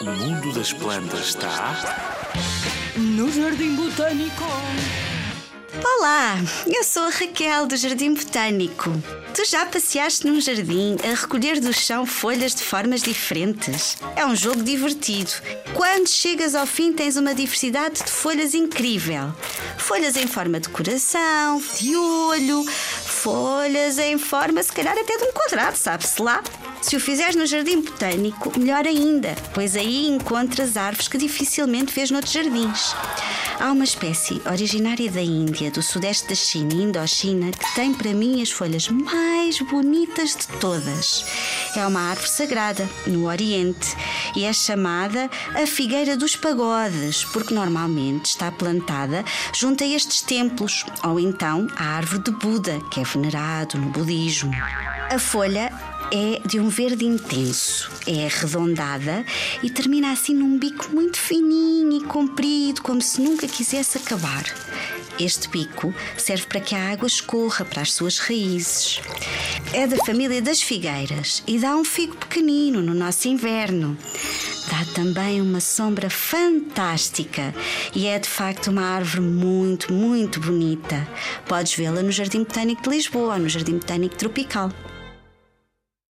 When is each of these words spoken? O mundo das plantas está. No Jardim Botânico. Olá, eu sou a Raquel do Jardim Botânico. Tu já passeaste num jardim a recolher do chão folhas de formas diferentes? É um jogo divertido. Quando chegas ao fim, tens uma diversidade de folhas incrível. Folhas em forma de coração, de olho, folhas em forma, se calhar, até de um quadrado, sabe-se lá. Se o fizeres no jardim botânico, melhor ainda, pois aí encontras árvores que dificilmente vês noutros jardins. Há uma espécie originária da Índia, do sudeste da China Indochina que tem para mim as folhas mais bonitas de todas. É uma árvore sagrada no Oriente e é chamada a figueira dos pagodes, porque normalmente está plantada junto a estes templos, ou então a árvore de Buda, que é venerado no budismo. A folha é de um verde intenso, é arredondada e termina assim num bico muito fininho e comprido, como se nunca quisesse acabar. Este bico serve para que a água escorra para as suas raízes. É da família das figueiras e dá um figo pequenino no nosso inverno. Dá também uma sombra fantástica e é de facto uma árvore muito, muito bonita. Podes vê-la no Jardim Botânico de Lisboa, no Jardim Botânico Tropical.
O 0.00 0.04
mundo 0.04 0.52
das 0.52 0.72
plantas 0.72 1.28
está. 1.28 1.76
No 2.96 3.30
Jardim 3.30 3.76
Botânico. 3.76 4.42
Olá, 5.84 6.36
eu 6.66 6.82
sou 6.82 7.04
a 7.04 7.10
Raquel 7.10 7.68
do 7.68 7.76
Jardim 7.76 8.14
Botânico. 8.14 8.90
Tu 9.32 9.44
já 9.44 9.64
passeaste 9.64 10.26
num 10.26 10.40
jardim 10.40 10.96
a 11.04 11.14
recolher 11.14 11.60
do 11.60 11.72
chão 11.72 12.04
folhas 12.04 12.56
de 12.56 12.64
formas 12.64 13.02
diferentes? 13.02 13.96
É 14.16 14.26
um 14.26 14.34
jogo 14.34 14.64
divertido. 14.64 15.30
Quando 15.74 16.08
chegas 16.08 16.56
ao 16.56 16.66
fim, 16.66 16.92
tens 16.92 17.16
uma 17.16 17.34
diversidade 17.34 18.02
de 18.02 18.10
folhas 18.10 18.52
incrível. 18.52 19.32
Folhas 19.90 20.16
em 20.16 20.28
forma 20.28 20.60
de 20.60 20.68
coração, 20.68 21.60
de 21.76 21.96
olho, 21.96 22.64
folhas 22.64 23.98
em 23.98 24.16
forma, 24.18 24.62
se 24.62 24.70
calhar, 24.72 24.96
até 24.96 25.18
de 25.18 25.24
um 25.24 25.32
quadrado, 25.32 25.76
sabe-se 25.76 26.22
lá. 26.22 26.44
Se 26.80 26.94
o 26.94 27.00
fizeres 27.00 27.34
no 27.34 27.44
jardim 27.44 27.80
botânico, 27.80 28.56
melhor 28.56 28.86
ainda, 28.86 29.34
pois 29.52 29.74
aí 29.74 30.06
encontras 30.06 30.76
árvores 30.76 31.08
que 31.08 31.18
dificilmente 31.18 31.92
vês 31.92 32.08
noutros 32.08 32.32
jardins. 32.32 32.94
Há 33.58 33.72
uma 33.72 33.82
espécie 33.82 34.40
originária 34.48 35.10
da 35.10 35.20
Índia, 35.20 35.72
do 35.72 35.82
sudeste 35.82 36.28
da 36.28 36.36
China 36.36 36.72
Indochina 36.72 37.50
que 37.50 37.74
tem 37.74 37.92
para 37.92 38.14
mim 38.14 38.40
as 38.40 38.50
folhas 38.52 38.86
mais 38.86 39.58
bonitas 39.58 40.36
de 40.36 40.46
todas. 40.60 41.24
É 41.76 41.86
uma 41.86 42.00
árvore 42.00 42.28
sagrada 42.28 42.88
no 43.06 43.26
Oriente 43.26 43.96
e 44.34 44.44
é 44.44 44.52
chamada 44.52 45.30
a 45.54 45.66
figueira 45.66 46.16
dos 46.16 46.34
pagodes, 46.34 47.24
porque 47.24 47.54
normalmente 47.54 48.26
está 48.26 48.50
plantada 48.50 49.24
junto 49.54 49.84
a 49.84 49.86
estes 49.86 50.20
templos, 50.20 50.84
ou 51.04 51.20
então 51.20 51.68
a 51.76 51.96
árvore 51.96 52.24
de 52.24 52.30
Buda, 52.32 52.80
que 52.90 53.00
é 53.00 53.04
venerado 53.04 53.78
no 53.78 53.90
budismo. 53.90 54.52
A 55.10 55.18
folha 55.18 55.72
é 56.12 56.40
de 56.46 56.58
um 56.58 56.68
verde 56.68 57.04
intenso, 57.04 57.90
é 58.06 58.26
arredondada 58.26 59.24
e 59.62 59.70
termina 59.70 60.10
assim 60.12 60.34
num 60.34 60.58
bico 60.58 60.90
muito 60.92 61.18
fininho 61.18 61.98
e 61.98 62.04
comprido, 62.04 62.82
como 62.82 63.00
se 63.00 63.20
nunca 63.20 63.46
quisesse 63.46 63.96
acabar. 63.96 64.44
Este 65.20 65.48
bico 65.48 65.94
serve 66.16 66.46
para 66.46 66.60
que 66.60 66.74
a 66.74 66.92
água 66.92 67.06
escorra 67.06 67.64
para 67.64 67.82
as 67.82 67.92
suas 67.92 68.18
raízes. 68.18 69.00
É 69.72 69.86
da 69.86 69.96
família 70.04 70.42
das 70.42 70.60
figueiras 70.60 71.44
e 71.46 71.56
dá 71.56 71.76
um 71.76 71.84
figo 71.84 72.16
pequenino 72.16 72.82
no 72.82 72.92
nosso 72.92 73.28
inverno. 73.28 73.96
Dá 74.68 74.84
também 74.94 75.40
uma 75.40 75.60
sombra 75.60 76.10
fantástica 76.10 77.54
e 77.94 78.08
é 78.08 78.18
de 78.18 78.28
facto 78.28 78.68
uma 78.68 78.82
árvore 78.82 79.20
muito, 79.20 79.92
muito 79.92 80.40
bonita. 80.40 81.06
Podes 81.46 81.74
vê-la 81.74 82.02
no 82.02 82.10
Jardim 82.10 82.40
Botânico 82.40 82.82
de 82.82 82.90
Lisboa, 82.90 83.38
no 83.38 83.48
Jardim 83.48 83.74
Botânico 83.74 84.16
Tropical. 84.16 84.72